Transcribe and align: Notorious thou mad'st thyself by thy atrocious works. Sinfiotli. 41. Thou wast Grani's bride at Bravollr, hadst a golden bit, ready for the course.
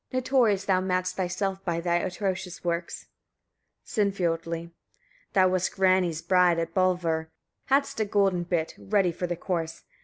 Notorious 0.11 0.65
thou 0.65 0.81
mad'st 0.81 1.13
thyself 1.13 1.63
by 1.63 1.79
thy 1.79 1.97
atrocious 1.97 2.63
works. 2.63 3.05
Sinfiotli. 3.85 4.33
41. 4.73 4.73
Thou 5.33 5.47
wast 5.49 5.75
Grani's 5.75 6.23
bride 6.23 6.57
at 6.57 6.73
Bravollr, 6.73 7.27
hadst 7.65 7.99
a 7.99 8.05
golden 8.05 8.41
bit, 8.41 8.73
ready 8.79 9.11
for 9.11 9.27
the 9.27 9.35
course. 9.37 9.83